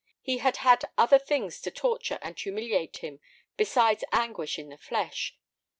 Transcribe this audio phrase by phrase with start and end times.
[0.23, 3.19] He had had other things to torture and humiliate him
[3.55, 5.37] besides anguish in the flesh.